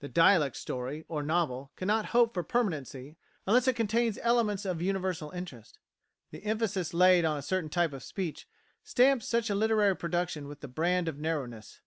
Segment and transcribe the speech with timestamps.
[0.00, 5.28] The dialect story, or novel, cannot hope for permanency unless it contains elements of universal
[5.32, 5.80] interest.
[6.30, 8.48] The emphasis laid on a certain type of speech
[8.82, 11.82] stamps such a literary production with the brand of narrowness.